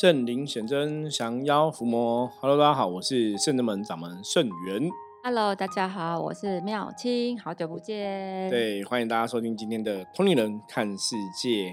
[0.00, 2.30] 圣灵显真，降妖伏魔。
[2.40, 4.88] Hello，大家好，我是圣真门掌门圣元。
[5.24, 8.48] Hello，大家好，我是妙清，好久不见。
[8.48, 11.70] 对，欢迎大家收听今天的《通灵人看世界》。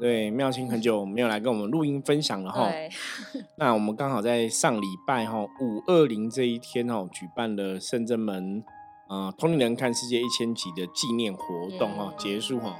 [0.00, 2.68] 对，妙清很久没有来跟我们录音分享了哈。
[3.58, 8.64] 那我们刚好在上礼拜哈五二零这一天哈，举办了圣真门
[9.08, 12.76] 呃通灵人看世界一千集的纪念活动哈，结束哈。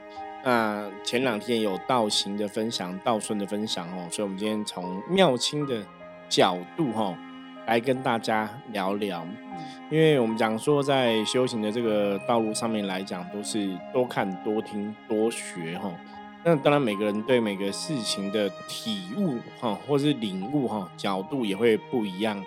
[0.48, 5.84] 那前两天有道行的分享，道顺的分享哦，所以我们今天从妙清的
[6.26, 7.14] 角度哈
[7.66, 9.26] 来跟大家聊聊，
[9.90, 15.92] 因为我们讲说在修行的这个道路上面来讲，都是多看多听多学哈。
[16.42, 22.42] 那当然每个人对每个事情的体悟哈，或是领悟哈角度也会不一样。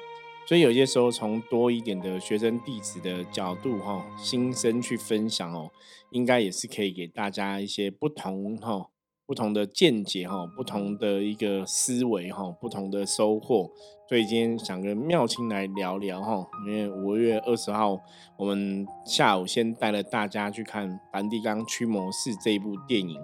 [0.48, 5.72] 所以有些时候，从多一点的学生弟子的角度哈，心声去分享哦，
[6.10, 8.90] 应该也是可以给大家一些不同哈、
[9.26, 13.72] 不同的见解哈、不同的一个思维哈、不同的收获。
[14.10, 17.98] 所以今天想跟妙清来聊聊哈，因为五月二十号
[18.36, 23.18] 我们下午先带了大家去看《梵蒂冈驱魔士》这一部电影。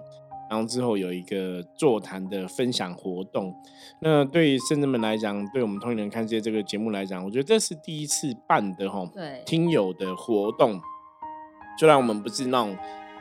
[0.50, 3.54] 然后之后有一个座谈的分享活动，
[4.00, 10.80] 那对于圣人们来讲，对我们通灵人看世界这个节目来讲，我觉得这是第一次办的哈，对，听友的活动。
[11.78, 12.76] 虽然我们不是那种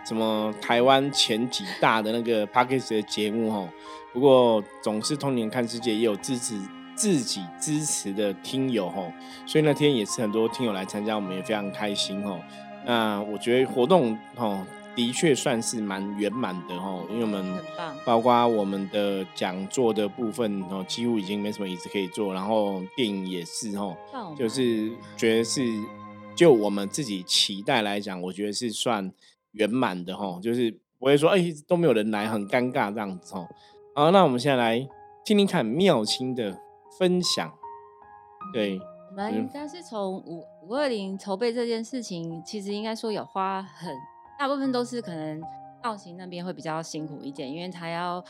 [0.06, 3.68] 什么台湾前几大的那个 p a c k a g e 的节目哈，
[4.14, 6.58] 不过总是通年看世界也有支持
[6.96, 9.04] 自己支持的听友哈，
[9.46, 12.40] 所以那天也是很多听友来参加，我们也非常开心哈。
[12.86, 14.66] 那我觉得活动哈。
[14.98, 17.64] 的确算是蛮圆满的哦，因为我们
[18.04, 23.96] 包括我们的讲座的部分哦，几乎已经没什么椅子可以坐，然后电影也是哦，
[24.36, 25.62] 就是觉得是
[26.36, 29.14] 就我们自己期待来讲，我觉得是算
[29.52, 33.48] 圆满的哦，就是不会说哎都没有人来很尴尬这样子哦。
[33.94, 34.80] 好，那我们现在来
[35.24, 36.60] 听听看妙清的
[36.98, 37.54] 分享。
[38.52, 38.80] 对，
[39.12, 43.96] 我们应该是从五五二零筹备这件事情，其实应该说有花很。
[44.38, 45.42] 大部分都是可能
[45.84, 48.22] 造型那边会比较辛苦一点，因为他要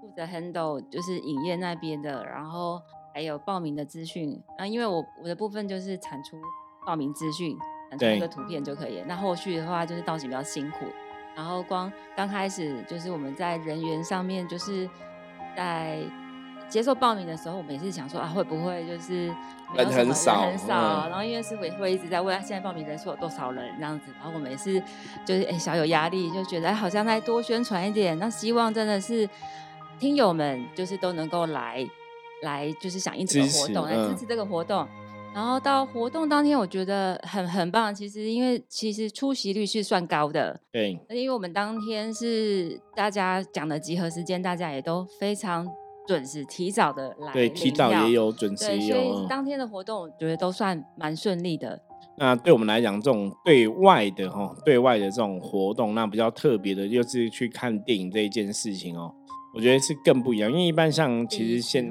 [0.00, 2.80] 负责 handle 就是影业那边的，然后
[3.12, 4.42] 还有报名的资讯。
[4.58, 6.36] 啊，因为我我的部分就是产出
[6.86, 7.56] 报名资讯，
[7.90, 9.02] 产出一个图片就可以。
[9.06, 10.86] 那后续的话就是造型比较辛苦，
[11.34, 14.88] 然后光刚开始就是我们在人员上面就是
[15.56, 16.02] 在。
[16.74, 19.32] 接受报名的时候，我们也是想说啊，会不会就是
[19.76, 21.06] 人很少，很少。
[21.08, 24.82] 然后因为师傅也会一直在问他现在报名人数有多少人这样子，然后我们也是
[25.24, 28.18] 就是哎小有压力，就觉得哎好像再多宣传一点。
[28.18, 29.28] 那希望真的是
[30.00, 31.88] 听友们就是都能够来
[32.42, 34.84] 来就是响应这个活动，来支持这个活动。
[35.32, 37.94] 然后到活动当天，我觉得很很棒。
[37.94, 40.90] 其实因为其实出席率是算高的，对。
[41.08, 45.72] 因为我们当天是大家讲的集合时间，大家也都非常。
[46.06, 49.26] 准时提早的来，对，提早也有准时也有。
[49.26, 51.80] 当天的活动，我觉得都算蛮顺利的。
[52.16, 59.12] 那对我们来讲，这种对外的哈，对外的这种活动，那比较特别的，就是去看电影这一件事情哦。
[59.54, 61.88] 我觉得是更不一样，因为一般像其实现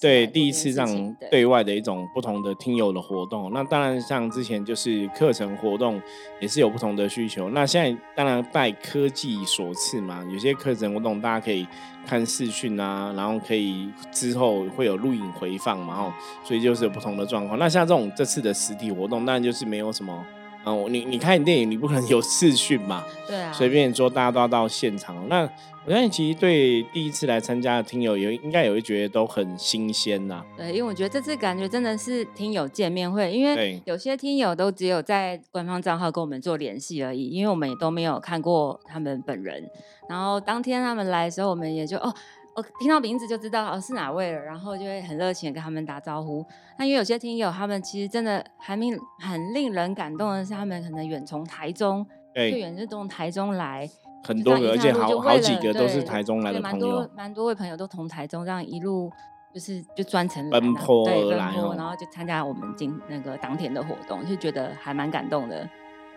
[0.00, 6.00] 对第一次这样对外的一种不同的听友的活动，那当然像之前就是课程活动
[6.40, 7.48] 也是有不同的需求。
[7.50, 11.64] 那现在当然拜科技所赐嘛，有些课程活动大家可以
[12.04, 17.56] 看视讯啊，然后可以之后会有录影回放嘛，哦，所以就是有不同的状况。
[17.58, 20.24] 那像这种这次的实体活动，当然就是没有什么。
[20.64, 23.04] 哦，你你看电影，你不可能有视讯嘛？
[23.28, 25.28] 对啊，随便说，大家都要到现场。
[25.28, 25.48] 那
[25.86, 30.42] 我相信，其实对第一次来参加的听友，有应该也会觉得都很新鲜呐。
[30.56, 39.70] 对，因为我觉得这次感觉真的是听友见面会，因为有些听友都只有在官方账号跟我们做联系而已，因为我们也都没有看过他们本人。
[40.08, 42.14] 然后当天他们来的时候，我们也就哦。
[42.56, 46.44] 我听到名字就知道哦是哪位了，然后就会很热情的跟他们打招呼。
[46.78, 53.88] 那因为有些听友他们其实真的还令很令人感动的是，他们可能远从台中，最远是从台中来，
[54.22, 59.10] 很多个，而且好好几个都是台中来的朋友，蛮多蛮多位朋友都从台中这样一路
[59.52, 65.68] 就是就专程奔波而来，然后就参加我们今那个当天的活动，就觉得还蛮感动的。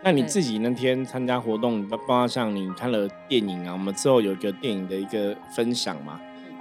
[0.04, 6.20] 那你自己那天参加活动，包括像你看了电影啊，我们之后有一个电影的一个分享嘛？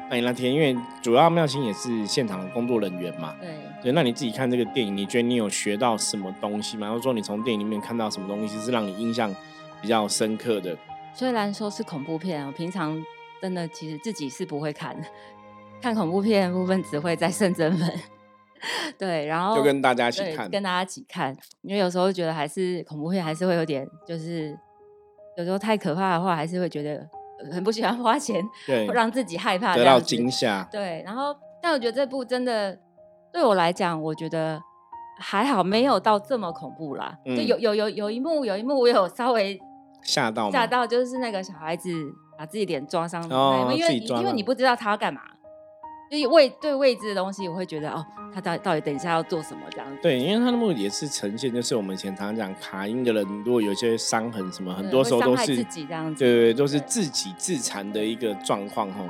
[0.10, 3.50] 那你那天，因为主要妙心也是现场的工作人员嘛，对
[3.84, 6.90] 对，那你自己看这个电影，你觉得你有学到什么东西吗？
[6.90, 9.34] 或者说你从电影里面看到什么东西是让你印象
[9.82, 10.78] 比较深刻的？
[11.14, 12.98] 虽然说是恐怖片，我平常
[13.42, 14.96] 真的其实自己是不会看，
[15.82, 17.94] 看恐怖片部分只会在圣真门，
[18.98, 24.58] 对，然后就跟大家一起看，跟大家一起看，因为有时候觉得还是恐怖片还是会有点，就是
[25.38, 27.06] 有时候太可怕的话，还是会觉得。
[27.52, 30.68] 很不喜欢花钱， 对，让自己害怕，得到惊吓。
[30.72, 32.78] 对，然后但我觉得这部真的
[33.32, 34.60] 对我来讲，我觉得
[35.20, 37.18] 还好，没有到这么恐怖啦。
[37.26, 39.60] 就有有有有一幕，有一幕我有稍微
[40.04, 41.90] 吓到吓到，就是那个小孩子
[42.38, 43.24] 把自己脸撞伤，
[43.76, 45.22] 因为因为你不知道他要干嘛。
[46.10, 49.98] 所以未对未知的东西，我会觉得哦，他到到底等一下要做什么这样子？
[50.02, 59.04] 对，因为他的目的也是呈现，就是我们以前常常讲卡因的人，如果有些伤痕什么，很多时候都是自己这样子，对对，都是自己自残的一个状况哈，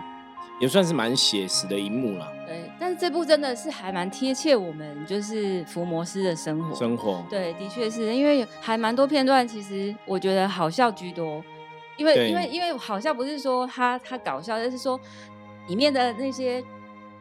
[0.59, 2.27] 也算是蛮写实的一幕了。
[2.47, 7.23] 对，但是这部真的是还蛮贴切我们就是福摩斯的生活生活。
[7.29, 11.44] 对，的确是因为还蛮多片段，其实我觉得好笑居多，
[11.95, 14.99] 因为因为因为好笑不是说他他搞笑，而是说
[15.67, 16.63] 里面的那些。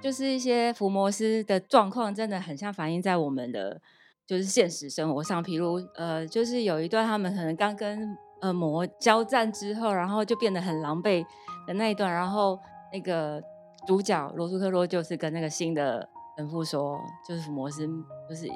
[0.01, 3.81] 就是一些福摩斯的状况，真的很像反映在我们的
[4.27, 5.43] 就是现实生活上。
[5.43, 11.25] 譬如，呃，就是有一段他们可能刚跟呃魔交战之后，然后就变得很狼狈
[11.67, 12.59] 的那一段，然后
[12.93, 13.43] 那个
[13.87, 17.87] 主角罗素克洛就是跟那个新的神父说，就是福摩斯
[18.29, 18.47] 就是。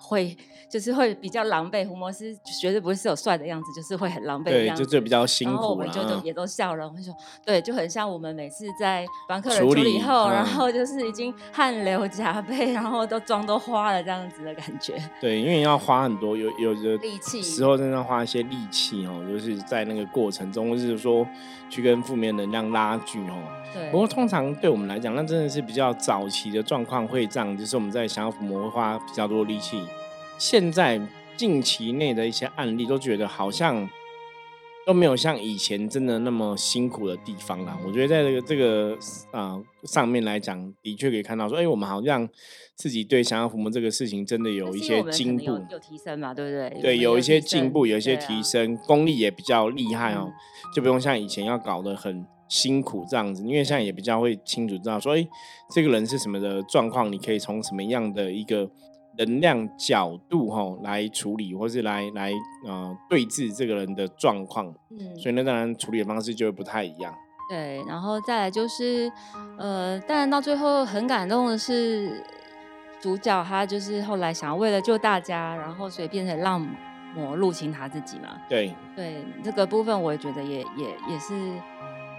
[0.00, 0.36] 会
[0.68, 4.82] 就是会比较狼狈，胡摩斯绝对不会是有帅的样子，就是会很狼狈的样子。
[4.82, 5.52] 对，就就比较辛苦。
[5.52, 7.14] 然后我们就都也都笑了，我们说
[7.44, 14.94] 对，就很像我们每次在帮客人处理后，然后就是已经汗流浃背，然后都妆都花了这样子的感觉。
[15.20, 21.26] 对，因为要花很多，有有的力气时候，真的花一些力气哦，就是在那个过程中，或是说
[21.68, 23.36] 去跟负面能量拉锯哦。
[23.74, 23.90] 对。
[23.90, 29.82] 不过通常对我们来讲，那真的是比较早期的状况会这样，就是我们在想要抚摸花比较多力气。
[30.40, 30.98] 现在
[31.36, 33.86] 近期内的一些案例，都觉得好像
[34.86, 37.78] 都没有像以前真的那么辛苦的地方啦。
[37.86, 38.98] 我觉得在这个这个
[39.32, 42.26] 啊上面来讲，的确可以看到说，哎，我们好像
[42.74, 46.80] 自己对想要抚摸这个事情，真的有一些进步，有提升嘛，对不对？
[46.80, 50.32] 对，有一些进步，有一些提升，功力也比较厉害哦，
[50.74, 53.42] 就不用像以前要搞得很辛苦这样子。
[53.42, 55.28] 因为现在也比较会清楚知道说，哎，
[55.70, 58.70] 这个人是什么的状况，你可以从什么样的一个。
[59.18, 62.32] 能量角度哈来处理，或是来来
[62.66, 67.14] 呃对峙这个人的状况，嗯，所以那当然处理的方式就会不太一样。
[67.48, 69.10] 对，然后再来就是
[69.58, 72.24] 呃，当然到最后很感动的是
[73.00, 76.64] 主角他就是后来想要为了救大家，然后所以变成让
[77.14, 78.40] 魔入侵他自己嘛。
[78.48, 81.52] 对对，这个部分我也觉得也也也是，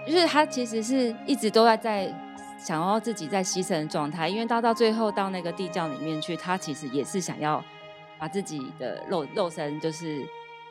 [0.06, 2.14] 就是他其实是一直都在在。
[2.64, 7.62] 想要自己在牺牲的状态，因为到到最后到那个地窖里面去，他其实也是想要
[8.20, 10.24] 把自己的肉肉身，就是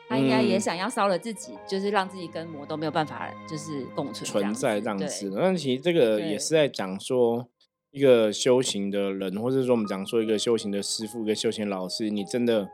[0.08, 5.32] 他应该也想要烧了自己，就是让自己跟魔都没有办法就是共存存在这样子。
[5.36, 7.46] 但其实这个也是在讲说
[7.90, 12.66] 一个修行的人，或者说我们讲说一个修行的师傅、一个修行老师，你真的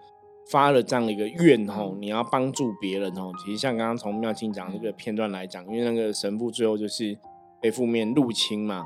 [0.51, 3.33] 发了这样的一个愿吼，你要帮助别人吼。
[3.45, 7.19] 其实像刚刚从妙清讲这个片段来讲，因为那个神父最后就是
[7.61, 8.85] 被负面入侵嘛。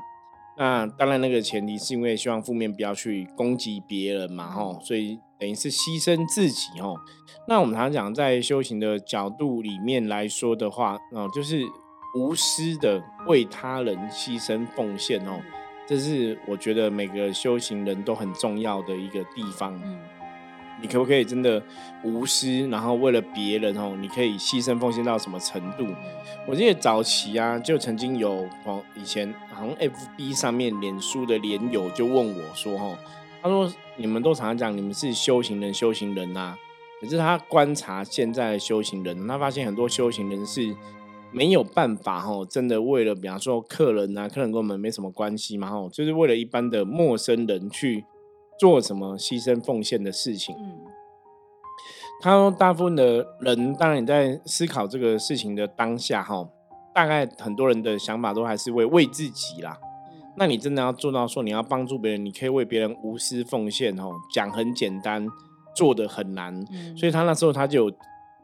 [0.57, 6.95] 那当然，那个前提是因为希望负面不要去攻击别人嘛，吼，所以等于是牺牲自己，吼。
[7.47, 11.63] 那我们常常讲，在修行的角度里面来说的话，哦，就是
[12.15, 15.41] 无私的为他人牺牲奉献，哦，
[15.87, 19.73] 这是我觉得每个修行人都很重要的一个地方。
[20.81, 21.61] 你可不可以真的
[22.03, 25.87] 无私，然后为了别人哦，你可以牺牲奉献到什么程度？
[26.45, 32.97] 我记得早期啊，就曾经有哦，以前好像 F B 上面脸书的连友就问我说：“哦，
[33.41, 36.55] 他说你们都常常讲你们是修行人，修行人呐，
[36.99, 40.75] 可是他观察现在的修行人，他发现很多修行人是
[41.31, 48.03] 没有办法哦，真的为了比方说客人啊，客人跟我们没什么关系嘛，哈，就是为了一般的陌生人去。”
[48.59, 50.55] 做什么牺牲奉献的事情？
[50.59, 50.79] 嗯，
[52.21, 56.47] 他说，大部分的人，当然你在思考这个事情的当下，哈，
[56.93, 59.77] 大概很多人的想法都还是为为自己啦。
[60.37, 65.27] 那你真的要做到说你要帮助别人，你可以为别人无私奉献，哦，讲很简单，
[65.75, 66.55] 做的很难。
[66.95, 67.91] 所以他那时候他就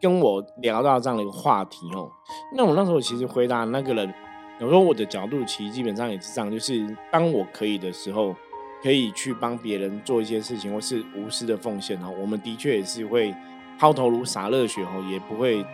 [0.02, 2.12] 跟我聊到这样的一个话题，哦。
[2.56, 4.14] 那我那时候其实回答那个人，
[4.60, 8.36] 我说我的角度其实基本上也是这样，就是当我可以的时候。
[8.82, 12.14] 可以去帮别人做一些事情，或是无私的奉献哦。
[12.20, 13.34] 我们的确也是会
[13.78, 15.66] 抛头颅洒热血哦，也不会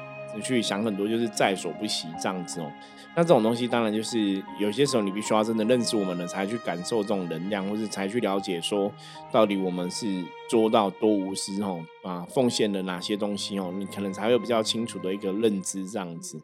[0.43, 2.71] 去想很多，就是在所不惜这样子哦。
[3.17, 8.91] 那这种东西当然就是有些时候你必须要真的认识我们了，才去感受这种能量，或是才去了解说
[9.31, 16.41] 到底我们是做到多无私哦啊，奉献了哪些东西哦，你可能才会比较清楚的一个认知这样子。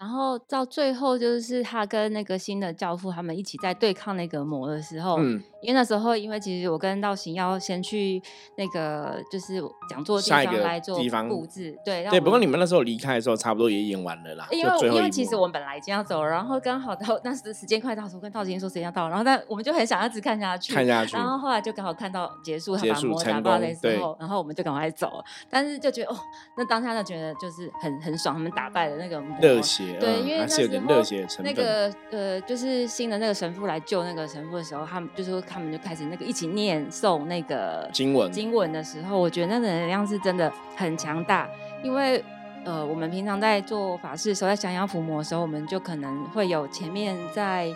[0.00, 8.20] 然后到最后，就是他跟那个新的教父他们一起在对抗那个魔的时候，嗯，因为那时候，因为其实我跟道行要先去
[8.56, 12.20] 那个就是讲座地方来做布置，对对。
[12.20, 14.46] 不过你们那时候离开的时候，差不多也演完了啦。
[14.50, 21.16] 因为因为其实我们本来已经要走了，然后刚好到那时时间快到，我跟道行说时间要到，然后但我们就很想要一直看下去，看下去。
[21.16, 25.22] 然后后来就刚好看到结束，他把魔打爆的时候，然后我们就赶快走。
[25.48, 26.16] 但是就觉得哦，
[26.56, 30.72] 那当下就觉得就是很很爽，他们打败了那个魔，热血，对，因为那时。
[30.72, 41.48] 热血成那个呃，就是新的那个神父来救那个神父的时候，他们就说他们就开始那个一起念诵那个经文经文的时候，我觉得那个能量是真的很强大。
[41.82, 42.24] 因为
[42.64, 47.70] 呃，我们平常在做法事的时候，在降妖伏魔的时候，我们就可能会有前面在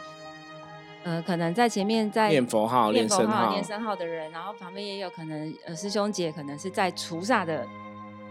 [1.05, 7.67] 呃，可能在前面在念佛号、念佛号、念声号的人，然后旁边也有可能呃师兄姐可能是在除煞的。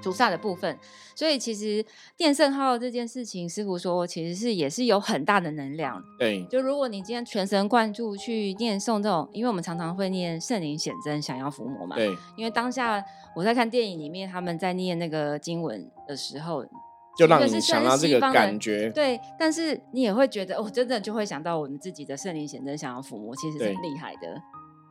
[0.03, 0.77] 菩萨的部分，
[1.15, 1.83] 所以其实
[2.15, 6.01] 电圣号这件事情，师傅说其实是也是有很大的能量。
[6.19, 11.95] 对，就如果你今天全神贯注去念诵这种，因为我们常常会念圣灵显真，想要伏魔嘛。
[11.95, 13.03] 对，因为当下
[13.35, 16.63] 我在看电影里面，他们在念那个经文的时候，
[17.17, 18.89] 就让你想到这个感觉。
[18.91, 24.41] 对，但是你也会觉得，哦，真的就会想到我们自己的圣灵显真，想要伏魔，其实是很厉害的。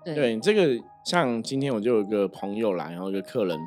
[0.04, 3.58] 对，这个像今天我就有一个朋友来，然后一个客人，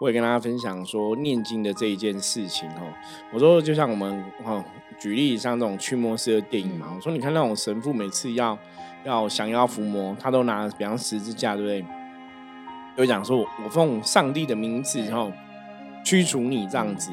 [0.00, 2.92] 我也跟大家分享说念经的这一件事情哦。
[3.32, 4.64] 我说就像我们哦
[4.98, 8.58] 举例像这种驱魔师的电影嘛，我说你看那种神父每次要
[9.04, 11.84] 要降妖伏魔，他都拿比方十字架，对不对？
[12.96, 15.32] 就讲说我奉上帝的名字，然后
[16.04, 17.10] 驱除你这样子。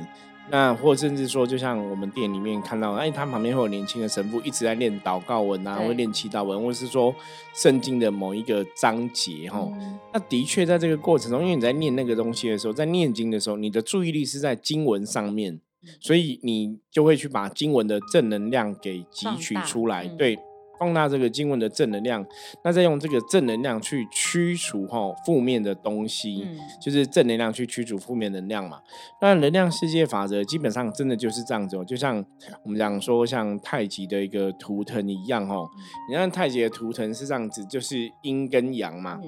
[0.51, 7.15] 那或甚至说，就像我们店里面看到，哎，他旁边会有年轻的神父一直在念祷告文啊，会念祈祷文，或是说
[7.53, 9.67] 圣经的某一个章节哈。
[10.13, 15.59] 那的确在这个过程中，因为你在念那个东西的时候，在念经的时候，你的注意力是在经文上面，
[15.99, 20.37] 所以你就会去把经文的正能量给汲取出来，对。
[20.81, 22.25] 放大这个经文的正能量，
[22.63, 26.47] 那再用这个正能量去驱除哈负面的东西，
[26.81, 28.81] 就是正能量去驱除负面能量嘛。
[29.21, 32.25] 那能量世界法则基本上真的就是这样子哦，就像
[32.63, 35.69] 我们讲说像太极的一个图腾一样哦。
[36.09, 39.19] 你看太极的图腾是这样子，就是阴跟阳嘛。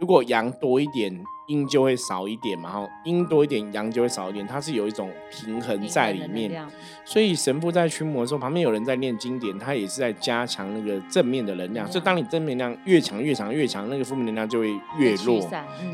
[0.00, 1.24] 如果阳多一点。
[1.48, 6.66] 阴就会少一点嘛，哈，阴多一点，阳就会少一点，它是有一种平衡在里面。
[7.04, 11.86] 所以神父在驱魔的时候，旁边有人在念经典，他也是在加强那个正面的能量。
[11.86, 15.48] 所以当你正面能量越强越强越强，那个负面能量就会越弱。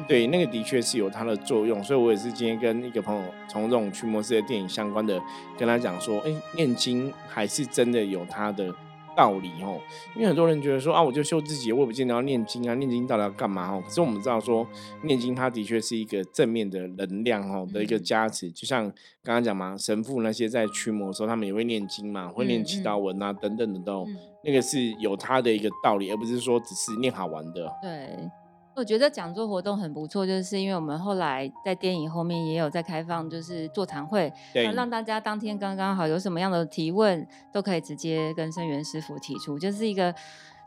[0.08, 1.84] 对，那个的确是有它的作用。
[1.84, 5.20] 所以我也是今天跟一个朋友从这种驱魔师的电影相关的
[5.58, 8.74] 跟他讲说，哎，念经还是真的有它的。
[9.16, 9.80] 道理哦，
[10.14, 13.82] 因为很多人觉得说啊，我就修自己，我也不见得要念经啊，念经到底要干嘛哦？
[13.84, 14.66] 可是我们知道说，
[15.02, 18.84] 念经它的确是一个正面的能量哦的一个加持，就像
[19.22, 24.06] 刚刚讲嘛，神父那些在驱魔的时候，他们也会念经嘛，会念祈祷文啊等等的都，
[24.44, 27.72] 那个是有它的一个道理，而不是说只是念好玩的。
[27.82, 28.30] 对。
[28.74, 34.32] 我觉得讲座活动很不错，就是因为我们后来在电影后面也有在开放，就是座谈会，
[34.74, 40.14] 让大家当天刚刚好有什么样的提问，都可以直接跟生源师傅提出，就是一个，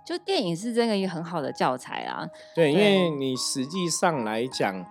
[0.05, 2.27] 就电影是真的一个很好的教材啊。
[2.53, 4.85] 对，因为你实际上来讲，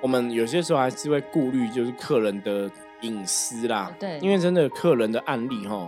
[0.00, 2.70] 我们有些时候还是会顾虑，就是客人的
[3.02, 3.92] 隐私啦。
[4.00, 5.86] 对，因为真的客人的案例哈。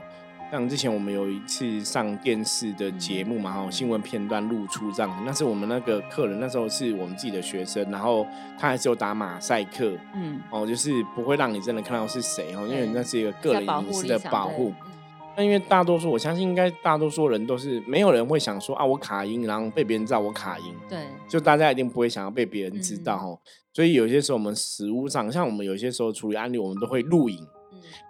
[0.52, 8.26] 像之前我们有一次上电视的节目嘛，哈，新闻片段露出这样，那是我们那个客人，那时候是我们自己的学生，然后
[8.58, 14.74] 他还是有打马赛克，嗯，哦，就是不会让你真的看到是谁哦，因为那是一个个人隐私的保护。
[15.34, 23.38] 那因为大多数，我相信应该大多数人都是没有人会想说啊，我卡音，然后被别人知道我卡音，对，就大家一定不会想要被别人知道哈。
[23.72, 27.38] 所以有些时候我们实物上，像我们有些时候处理案例，我们都会录影。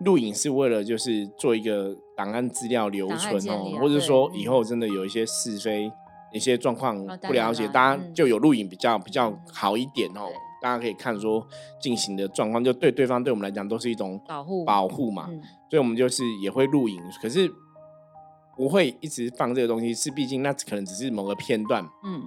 [0.00, 5.90] 录影是为了就是做一个档案资料留存哦，或者说以后真的有一些是非、
[6.32, 10.28] 一些状况不了解，大家就有录影比较比较好一点哦。
[10.60, 11.44] 大家可以看说
[11.80, 15.26] 进行的状况，就对对方对我们来讲都是一种保护保护嘛。
[15.68, 17.50] 所以我们就是也会录影，可是
[18.56, 21.84] 不会一直放这个东西，是毕竟那可能只是某个片段。
[22.04, 22.22] 嗯。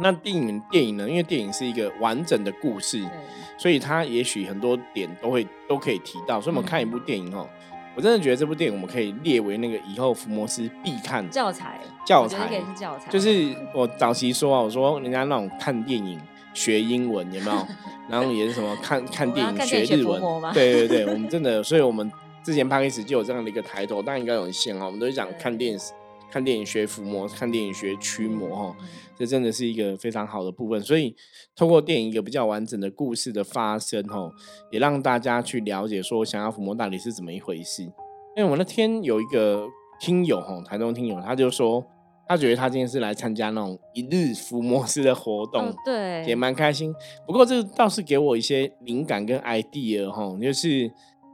[0.00, 1.08] 那电影电影呢？
[1.08, 3.02] 因为电影是一个完整的故事，
[3.58, 6.40] 所以它也许很多点都会都可以提到。
[6.40, 7.46] 所以我们看一部电影哦，
[7.94, 11.78] 我真的觉得这部电影我们可以列为那个以后福摩斯必看教材。
[12.04, 16.20] 教材是教材，就是我早期说啊，我说人家那种看电影
[16.52, 17.66] 学英文有没有？
[18.08, 20.20] 然后也是什么 看看电影学日文？
[20.52, 22.10] 对对对， 我们真的，所以我们
[22.42, 24.86] 之前拍开始就有这样的一个抬头，但应该有限哦。
[24.86, 25.92] 我们都是讲看电视。
[26.32, 28.76] 看电影学伏魔，看电影学驱魔，哈，
[29.18, 30.80] 这真的是一个非常好的部分。
[30.80, 31.14] 所以，
[31.54, 34.30] 透过电影一个比较完整的故事的发生，哈，
[34.70, 37.82] 也让大家去了解说，想要伏魔到底是怎么一回事。
[37.82, 39.68] 因为我那天有一个
[40.00, 41.84] 听友哈，台中听友，他就说。
[42.28, 46.94] 他觉得他今天是来参加那种一日伏魔师的活动，对，也蛮开心。
[47.26, 50.90] 不过这倒是给我一些灵感跟 idea 哈，就是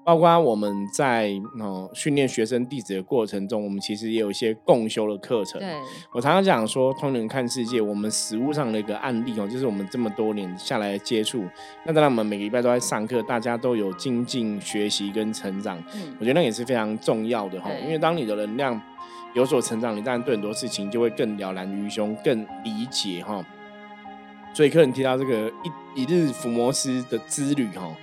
[0.08, 5.60] 包括我们在哦训练学生弟子的过程中，我们其实也有一些共修的课程。
[5.60, 5.74] 对，
[6.14, 11.44] 我常常讲说，通人看世界，我们实物上的一个案例哦，就是我们这么多年下来的接触。
[11.84, 15.76] 那当然，我们每个礼拜都在上课，大家都有精进学习跟成长。
[15.94, 18.80] 嗯，我觉得那也是非常重要的哈，因为当你的能量。
[19.34, 23.44] 有所成长，你当然对很多事情就会更了然于胸，更理解哈。
[24.54, 25.52] 所以客人提到这个
[25.94, 27.94] 一一日伏魔师的之旅哈，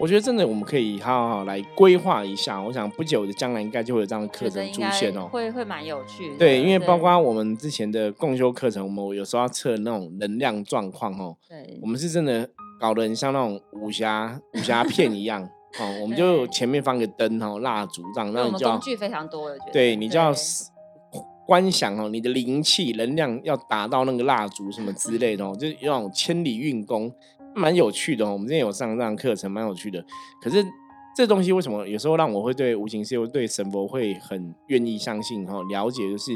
[0.00, 2.58] 我觉得真的我们可以好好来规划一下。
[2.60, 6.34] 我想不久的将来应该就会有这样的课程出现哦，会会蛮有趣。
[6.38, 11.36] 对，因为包括我们之前的共修课程，我们有时候要测那种能量状况哦。
[11.46, 12.48] 对，我们是真的
[12.80, 15.42] 搞得很像那种武侠 武侠片一样。
[15.78, 20.32] 哦，我们就前面放个灯哦，蜡烛这样，那你就工具非常多对你就要
[21.46, 27.12] 观想哦，你的灵气能量要达到那个蜡烛什么 之类的哦，就是那种千里运功，
[27.54, 28.32] 蛮有趣的哦。
[28.32, 30.04] 我们之前有上这样课程，蛮有趣的。
[30.40, 30.64] 可是
[31.16, 35.62] 这东西为什么有时候让我会对无形世界、对神佛会很愿意相信哈？
[35.68, 36.32] 了解就是，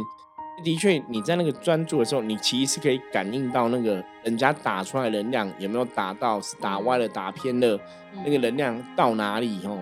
[0.62, 7.78] 的确你在那个专注的时候，你其实是可以感应到那个人家打出来能量有没有打到，是打歪了、打偏了。
[8.24, 9.78] 那个能量到哪里哦，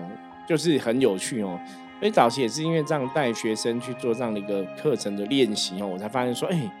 [0.47, 1.59] 就是很有趣哦。
[1.99, 6.71] 所以早期也是因为这样带学生去做这样的一个课程的练习哦，我才发现说，哎，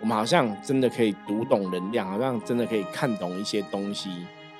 [0.00, 4.10] 我们好像真的可以读懂能量，好像真的可以看懂一些东西。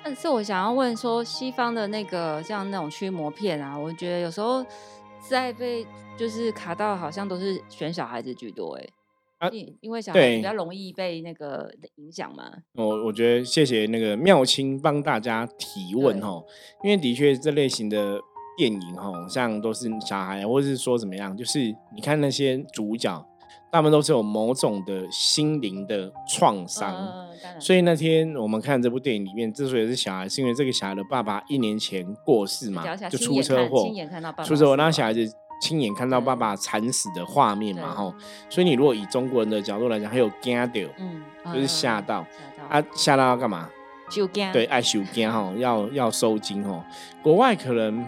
[0.02, 4.64] 但是我想要问说，西方的那个像那种驱魔片啊，我觉得有时候
[5.28, 8.88] 在被就是卡到，好像都是选小孩子居多哎。
[9.38, 12.44] 啊，因为小孩比较容易被那个影响嘛。
[12.75, 16.42] 我我觉得谢谢那个妙清帮大家提问哈，
[16.85, 18.20] 因为的确这类型的
[18.59, 21.59] 电影哈，像都是小孩或者是说怎么样，就是
[21.94, 23.26] 你看那些主角，
[23.72, 26.94] 他们都是有某种的心灵的创伤。
[27.58, 33.86] 所以那天我们看这部电影里面，之所以是小孩，是因为这个小孩的爸爸一年前过世嘛，就出车祸，
[34.44, 35.30] 出车祸，那小孩子。
[35.62, 38.14] 亲眼看到爸爸惨死的画面嘛，吼，
[38.48, 41.22] 所以你如果以中国人的角度来讲，还有惊到，嗯，
[41.52, 42.26] 就是吓到，
[42.66, 43.68] 啊，吓到要干嘛？
[44.08, 46.83] 收惊，对，爱收惊吼，要要收惊吼，
[47.22, 48.02] 国外可能。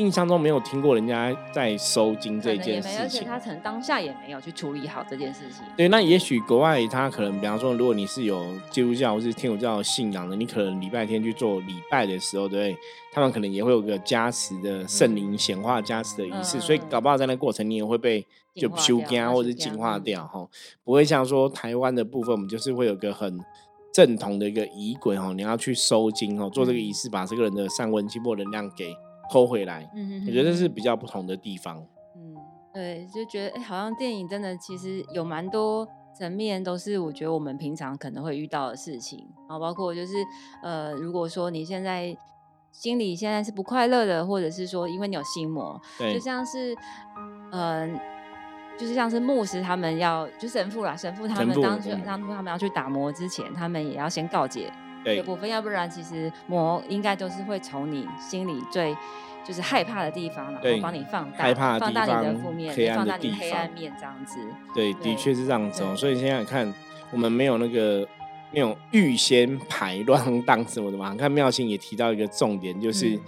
[0.00, 5.62] 印象中没有听过人家在收金这件事情，而且他可能当下也没有去处理好这件事情。
[5.76, 12.74] 对，那也许国外他可能，比方说，如果你是有基督教或是天主教信仰的，你可能礼拜天去做礼拜的时候，对，
[13.12, 20.48] 他们可能也会有个加持的圣灵显化加持的仪式，所以搞不好在那过程你也会被就修干或者净化掉哈，
[20.82, 23.38] 不会像说台湾的部分，我们就是会有个很
[23.92, 28.96] 正统的一个仪轨哈，你要去收金哦，做这个仪式，把这个人的上温气波能量给。
[29.30, 31.86] 偷回来，嗯嗯我觉得这是比较不同的地方。
[32.16, 32.34] 嗯，
[32.74, 35.86] 对，就觉得哎，好像电影真的其实有蛮多
[36.18, 39.24] 层面，都是我觉得我们平常可能会遇到的事情。
[39.48, 40.14] 然后包括就是
[40.64, 42.16] 呃，如果说你现在
[42.72, 46.74] 心里现在是不快乐的，或者是说因为你有心魔，就像是
[47.52, 47.96] 嗯，
[48.76, 54.72] 就是像是牧师他们要就神父啦，神父他们当初当初他们要去打磨之前，他们也要先告诫。
[55.04, 58.96] 对部分，要不然其实魔应该都是会从你心里最
[59.44, 64.38] 就是害怕的地方，然后帮你放大，害怕放大你的负面，放大你黑暗面这样子。
[64.74, 65.94] 对，的确是这样子哦。
[65.96, 66.72] 所以现在看，
[67.10, 68.06] 我们没有那个
[68.52, 71.14] 没有预先排乱 当什么的嘛。
[71.14, 73.18] 看妙心也提到一个重点，就是。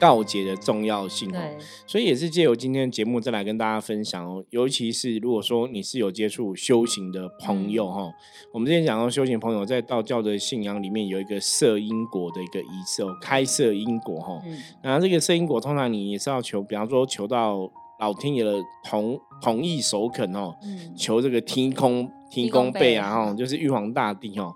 [0.00, 1.40] 告解的重要性哦，
[1.86, 4.42] 所以也是借由今天的节目再来跟大家分享哦。
[4.48, 8.10] 尤其是如果说你是有接触修行的朋友哈，
[8.52, 14.40] 我们之前讲到修行朋友在道教的信仰里面有一个摄因果的一个仪式哦，开设因果哈。
[14.82, 20.54] 然后这个摄因果通常你也是要求，比方说求到老天爷的同同意首肯哦，
[20.96, 24.50] 求这个天空天空背啊哈，就是玉皇大帝哦。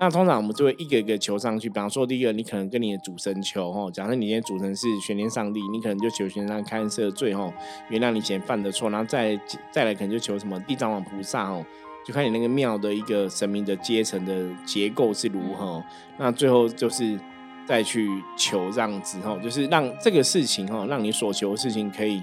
[0.00, 7.52] 那通常我们就会一个一个求上去，比方说第一个，你可能跟你的主神求哦，假设你今天主神是玄天上帝，你可能就求玄天上开赦罪吼，
[7.90, 9.38] 原谅你以前犯的错，然后再
[9.70, 11.62] 再来可能就求什么地藏王菩萨哦，
[12.02, 15.84] 就看你那个庙的一个神明的阶层的结构是如何，
[16.16, 17.20] 那最后就是
[17.66, 18.08] 再去
[18.38, 22.22] 求这样子吼，就是让这个事情吼，让你所求的事情可以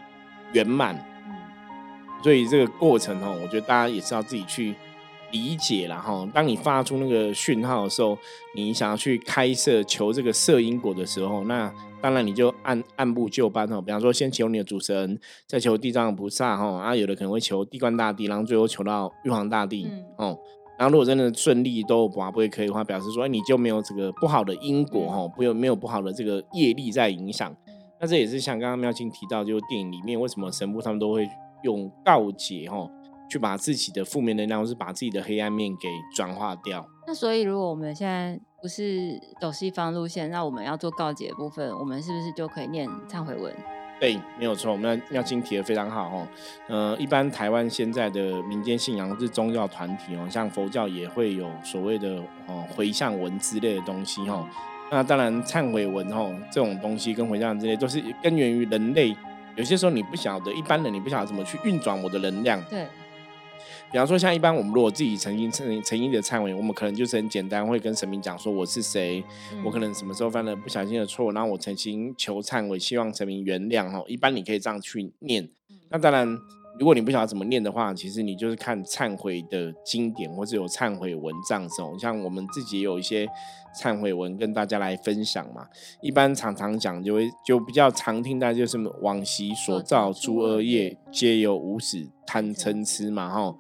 [0.51, 0.95] 圆满。
[1.27, 1.33] 嗯，
[2.23, 4.73] 所以这个过程吼，我觉得大家也是要自己去。
[5.31, 8.17] 理解了哈，当你发出那个讯号的时候，
[8.55, 13.81] 你想要去开设求这个摄因果的时候，那当然你就按按部就班哈。
[13.81, 19.87] 比方说，先求你的主神，再求地藏菩萨哈，啊，有的可能会求地官大帝，然后最后求到玉皇大帝
[20.17, 20.37] 哦。
[20.77, 27.53] 然后如果真的顺利都不会可以的话，表示说你就没有这个不好的因果哈，不有没有不好的这个业力在影响。
[27.99, 31.27] 那这也是像刚刚妙清提到，就是电影里面为什么神父他们都会
[31.63, 32.87] 用告解哈，
[33.29, 36.87] 去把自己的负面能量，或是把自己的黑暗面给转化掉。
[37.05, 43.53] 那所以如果我们现在不是走西方路线，那我们要做告解的部分，我们是不是就可以念忏悔文？
[43.99, 46.27] 对，没有错，我们要要清提的非常好哦。
[46.67, 54.47] 呃，一般台湾现在的民间信仰是宗教团体哦，像佛教也会有所谓的哦回向文之类的东西哦。
[54.91, 59.15] 那当然忏悔文哦这种东西跟回向之类都是根源于人类，
[59.55, 62.61] 有些时候你不晓得，一般人你不晓得怎么去运转我的能量。
[62.69, 62.85] 对。
[63.91, 69.23] 比方说，像一般我们如果自己曾经曾曾经的忏悔，我们可能就是很简单，会跟神明讲说我是谁，
[69.63, 74.03] 我可能什么时候犯了不小心的错，然后我诚心求忏悔，希望神明原谅哦。
[74.08, 75.49] 一般你可以这样去念。
[75.89, 76.27] 那当然，
[76.79, 81.97] 如果你不晓得怎么念的话，其实你就是看忏悔的经典，或者有忏悔文章哦。
[81.99, 83.27] 像我们自己也有一些
[83.79, 85.65] 忏悔文跟大家来分享嘛。
[86.01, 93.55] 一般常常讲就会就比较常听到就是往昔所造诸恶业，皆由无始贪嗔痴嘛哈。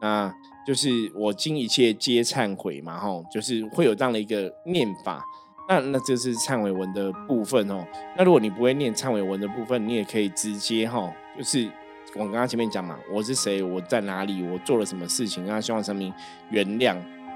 [0.00, 0.34] 那
[0.66, 5.22] 就是我今一切皆忏悔嘛，吼，就是会有这样的一个念法。
[5.68, 7.86] 那那这是忏悔文的部分哦。
[8.16, 11.70] 那如果你不会念忏悔文的部分，你也可以直接哈，就是
[12.14, 16.12] 我刚刚前面讲嘛，我是谁，我在哪里，我做了什么事情，让希望神明
[16.50, 16.94] 原谅。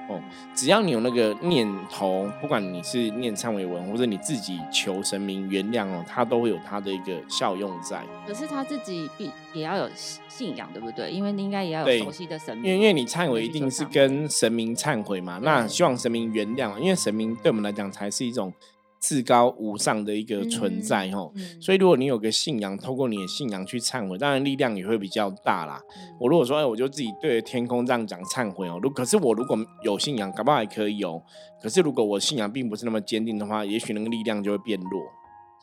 [0.08, 0.22] 哦，
[0.54, 8.04] 只要你有那个念头，不管你是念忏悔文，或者你自己求神明原谅哦，它都会有它的一个效用在。
[8.24, 9.90] 可是他自己必也要有
[10.28, 11.10] 信仰，对不对？
[11.10, 12.70] 因为应该也要有熟悉的神明。
[12.70, 18.52] 因为因为你忏悔一定是跟神明忏悔嘛，那希望神明原谅，因为神明对我们来讲才是一种。
[19.00, 21.30] 至高无上的一个存在哈，
[21.60, 25.80] 所以如果你有个信仰，透过你的信仰去忏悔，当然力量也会比较大啦。
[26.18, 31.22] 我如果说，哎，我就自己对着天空这样讲忏悔哦，如可是我如果有信仰，搞不好还可以哦。
[31.62, 35.02] 可是如果我信仰并不是那么坚定的话，也许那个力量就会变弱。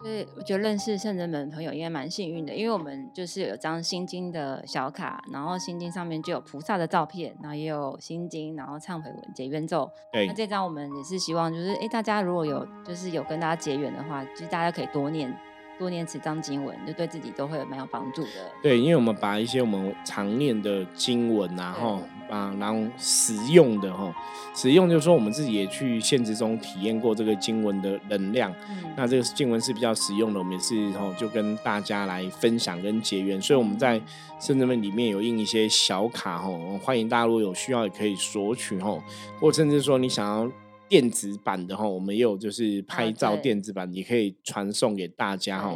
[0.03, 9.89] 所以我觉得认识圣人们朋友应该蛮幸运的，因为我们就是有张心经的小卡，然后心经上面就有菩萨的照片，然后也有心经，然后忏悔文结缘咒。
[10.11, 15.33] 对，那这张我们也是希望，就是哎，大家如果有就是有跟大家结缘的话，其实大家可以多念。
[15.79, 18.29] 多念此章经文，就对自己都会蛮有帮助的。
[18.61, 21.99] 对，因为我们把一些我们常念的经文啊，哈，
[22.34, 24.12] 啊，然后实用的哈，
[24.56, 28.52] 实用就是说我们自己也去现实中体验过这个经文的能量。
[28.69, 33.39] 嗯，那这个经文是比较实用的，我们也是哈，就跟大家来分享跟结缘。
[33.39, 34.02] 所以我们在
[34.39, 36.50] 圣人们里面有印一些小卡哈，
[36.82, 38.98] 欢迎大家如果有需要也可以索取哈，
[39.39, 40.52] 或甚至说你想要。
[40.93, 45.69] 电子版的哈，我们也有就是拍照电子版，也可以传送给大家哈。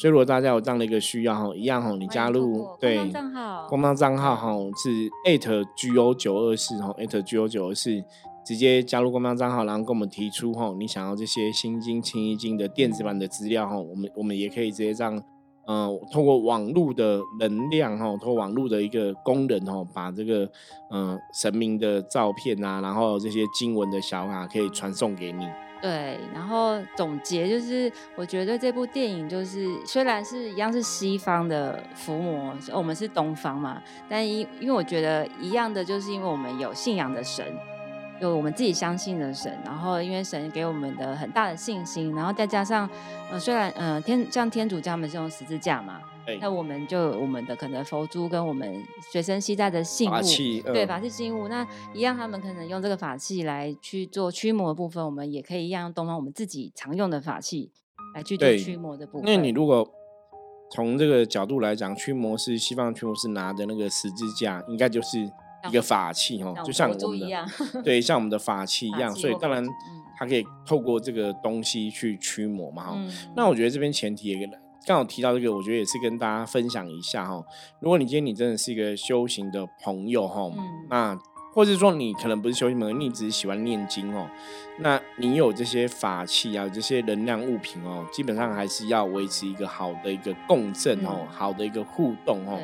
[0.00, 4.90] 所以如果大家有这样的一个需要哈，一样哈，你加入对账号，官方账号哈是
[5.30, 8.02] at g o 九二四哈 at g o 九二四，
[8.44, 15.22] 直接加入官方账号，然后跟我们提出哈，你想要这些心经、清一经的电子版的资料哈，我们我们也可以直接这样。
[15.66, 20.48] 嗯，通过网络的能量哈，通过网络的一个功能哈，把这个
[20.90, 25.48] 嗯神明的照片啊，然后这些经文的小卡可以传送给你。
[25.80, 37.44] 对，然后总结就是，我觉得这部电影就是虽然是一样是西方的伏魔，我们是东方嘛，但因因为我觉得一样的，就是因为我们有信仰的神。
[38.20, 42.88] 有我们自己相信的神，然后因为神给我们的很大的信心，然后再加上，
[43.30, 46.00] 呃，虽然呃天像天主教他们是用十字架嘛，
[46.40, 57.72] 那我们就我们的可能佛珠跟我们随身携带的信物，对法器信物，那一样他们可能用这个法器来去做驱魔的部分，我们也可以一样用东方我们自己常用的法器
[58.14, 59.22] 来去做驱魔的部分。
[59.24, 59.86] 那你如果
[60.70, 65.28] 从这个角度来讲，驱魔是西方驱魔师拿的那个十字架，应该就是。
[65.68, 67.44] 一个法器哦，就像我们的
[67.82, 69.64] 对，像我们的法器一样，所以当然
[70.18, 72.98] 它可以透过这个东西去驱魔嘛哈。
[73.36, 74.48] 那我觉得这边前提也
[74.86, 77.42] 刚好提到这个，我觉得也是跟大家分享一下哈。
[77.80, 80.50] 如果你今天你真的是一个修行的朋友哈，
[80.88, 81.18] 那。
[81.54, 84.28] 或者说你可能不是修行门，你只是喜欢念经哦。
[84.78, 92.58] 那你有这些法器啊，这些能量物品哦，基本上还是要维持一个好的一个共振哦，好的一个互动哦。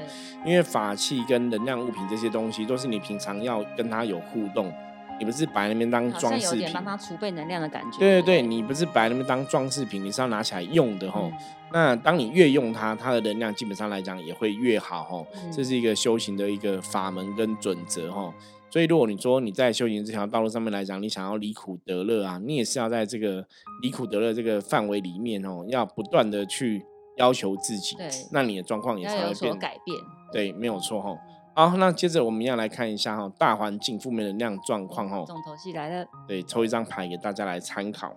[0.44, 4.72] 因为法器跟能量物品这些东西，都是你平常要跟它有互动，
[5.20, 7.98] 你不是摆那边当装饰品，帮它储备能量的感觉。
[8.00, 11.30] 对对对，你不是摆那边当装饰品，你是要拿起来用的哈。
[11.72, 15.24] 那当你越用它，它的能量基本上来讲也会越好哈。
[15.52, 18.34] 这是一个修行的一个法门跟准则哈。
[18.70, 23.44] 所以，如果你说你在修行这条道路上面来讲，你想要离苦得乐啊，你也是要在这个
[23.82, 26.84] 离苦得乐这个范围里面哦，要不断的去
[27.16, 27.96] 要求自己，
[28.32, 29.98] 那你的状况也才会变改变。
[30.32, 31.18] 对，没有错哈。
[31.52, 35.24] 好，那接着我们要来看一下哈，大环境负面能量状况哈。
[35.26, 36.06] 重头戏来了。
[36.28, 38.14] 对，抽一张牌给大家来参考。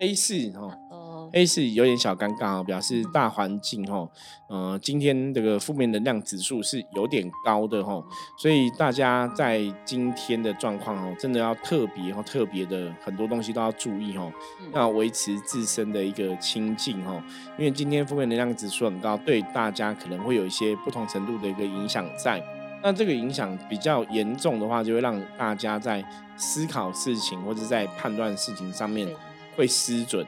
[0.00, 0.76] A 四哈。
[1.32, 4.08] 呃，A 是有点小尴尬哦，表示大环境哦，
[4.48, 8.04] 呃，今天这个负面能量指数是有点高的哦，
[8.36, 14.32] 所以大家在今天的状况哦，真的要特别哦，特别的很多东西都要注意哦，
[14.74, 17.22] 要维持自身的一个清净哦，
[17.58, 22.42] 因为今天负面能量指数很高，对大家可能会有一些不同程度的一个影响在。
[22.80, 26.04] 那这个影响比较严重的话，就会让大家在
[26.36, 29.08] 思考事情或者在判断事情上面
[29.56, 30.24] 会失准，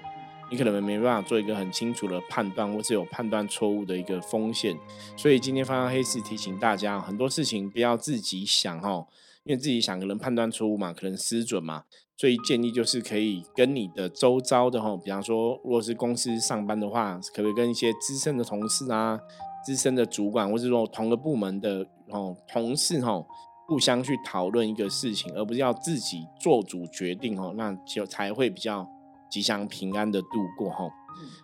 [0.51, 4.77] 你可能没办法做一个很清楚的判断，或是有判断错误的一个风险。
[5.17, 9.07] 所以今天发生黑市提醒大家，很多事情不要自己想哦，
[9.45, 11.85] 因为自己想可能判断错误嘛，可能失准嘛。
[12.17, 19.19] 所以建议就是可以跟你的周遭的哈，比方说如果是公司上班的话，可不可以跟一些资深的同事啊？
[19.65, 23.25] 资深的主管，或者说同个部门的哦同事哈，
[23.69, 28.87] 互相去讨论一个事情，而不是要自己做主决定哦，那就才会比较
[29.31, 30.91] 吉祥平安的度过哈。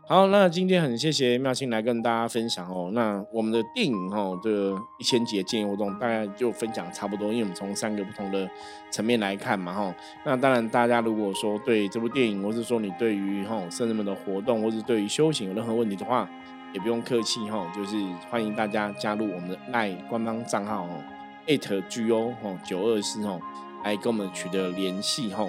[0.09, 2.91] 好，那今天很谢谢妙清来跟大家分享哦。
[2.95, 8.49] 那我们的电影哦，这个一千集的建议活动大概就分享差不多，因为我们从三个不同的
[8.91, 9.95] 层面来看嘛哈。
[10.25, 16.27] 那当然，大家如果说对这部电影，或是说你对于哈圣人们的活动，或是对于修行有任何问题的话，
[16.73, 17.97] 也不用客气哈，就是
[18.31, 21.03] 欢迎大家加入我们的赖官方账号哦
[21.49, 23.39] ，at g o 哦九二四哦，
[23.85, 25.45] 来跟我们取得联系哈。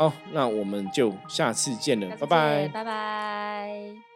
[0.00, 4.09] 好，那我们就下次见了，拜拜，拜拜。